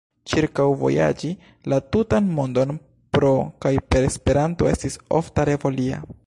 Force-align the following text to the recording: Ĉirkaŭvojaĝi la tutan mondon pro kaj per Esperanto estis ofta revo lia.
Ĉirkaŭvojaĝi 0.29 1.27
la 1.73 1.79
tutan 1.95 2.31
mondon 2.39 2.73
pro 3.17 3.35
kaj 3.67 3.73
per 3.93 4.09
Esperanto 4.09 4.71
estis 4.75 4.99
ofta 5.21 5.47
revo 5.53 5.75
lia. 5.79 6.03